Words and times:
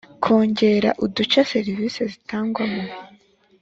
kongera 0.23 0.89
uduce 1.05 1.39
serivisi 1.51 1.99
zitangwamo 2.11 2.83